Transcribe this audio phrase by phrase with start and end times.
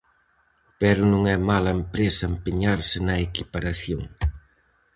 [0.79, 4.01] Pero non é mala empresa empeñarse na equiparación.